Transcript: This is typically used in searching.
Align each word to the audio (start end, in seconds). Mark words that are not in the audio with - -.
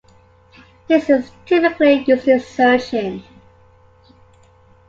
This 0.87 1.11
is 1.11 1.29
typically 1.45 2.03
used 2.07 2.27
in 2.27 2.39
searching. 2.39 3.21